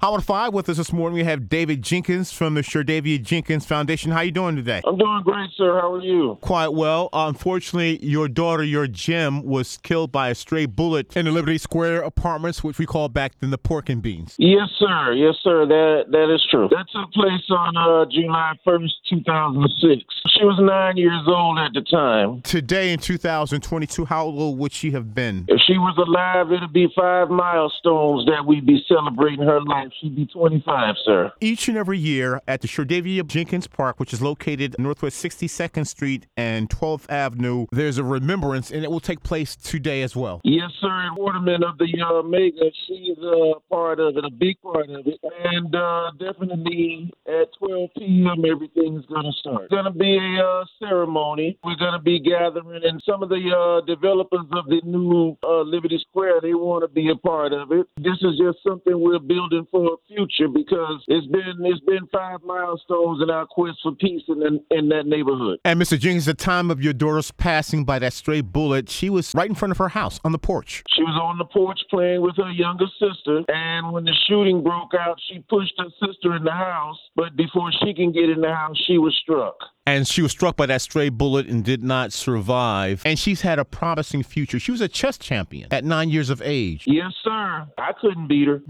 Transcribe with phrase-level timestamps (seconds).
[0.00, 1.16] Howard Five with us this morning.
[1.16, 4.12] We have David Jenkins from the Sherdavia Jenkins Foundation.
[4.12, 4.80] How you doing today?
[4.86, 5.80] I'm doing great, sir.
[5.80, 6.38] How are you?
[6.40, 7.08] Quite well.
[7.12, 12.02] unfortunately, your daughter, your Jim, was killed by a stray bullet in the Liberty Square
[12.02, 14.36] apartments, which we call back then the Pork and Beans.
[14.38, 15.14] Yes, sir.
[15.14, 15.66] Yes, sir.
[15.66, 16.68] That that is true.
[16.70, 20.04] That took place on uh, July 1st, 2006.
[20.38, 22.42] She was nine years old at the time.
[22.42, 25.44] Today in 2022, how old would she have been?
[25.48, 30.14] If she was alive, it'd be five milestones that we'd be celebrating her life She'd
[30.14, 31.32] be 25, sir.
[31.40, 36.26] Each and every year at the Sherdavia Jenkins Park, which is located Northwest 62nd Street
[36.36, 40.40] and 12th Avenue, there's a remembrance, and it will take place today as well.
[40.44, 40.88] Yes, sir.
[40.88, 45.06] And Waterman of the uh, Mega, she's a part of it, a big part of
[45.06, 45.20] it.
[45.44, 49.64] And uh, definitely at 12 p.m., everything's going to start.
[49.64, 51.58] It's going to be a uh, ceremony.
[51.62, 55.62] We're going to be gathering, and some of the uh, developers of the new uh,
[55.62, 57.86] Liberty Square, they want to be a part of it.
[57.98, 62.42] This is just something we're building for a future because it's been it's been five
[62.44, 65.58] milestones in our quest for peace in in that neighborhood.
[65.64, 65.98] And Mr.
[65.98, 69.54] Jenkins, the time of your daughter's passing by that stray bullet, she was right in
[69.54, 70.82] front of her house on the porch.
[70.94, 74.94] She was on the porch playing with her younger sister, and when the shooting broke
[74.94, 76.98] out, she pushed her sister in the house.
[77.16, 79.56] But before she can get in the house, she was struck
[79.88, 83.02] and she was struck by that stray bullet and did not survive.
[83.06, 84.60] And she's had a promising future.
[84.60, 86.84] She was a chess champion at nine years of age.
[86.86, 87.66] Yes, sir.
[87.78, 88.62] I couldn't beat her.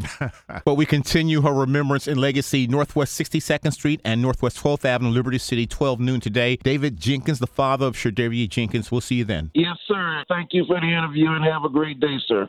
[0.65, 5.39] but we continue her remembrance and legacy Northwest 62nd Street and Northwest 12th Avenue, Liberty
[5.39, 6.57] City, 12 noon today.
[6.57, 8.93] David Jenkins, the father of Sherdavia Jenkins.
[8.93, 9.51] We'll see you then.
[9.55, 10.25] Yes, sir.
[10.29, 12.47] Thank you for the interview and have a great day, sir.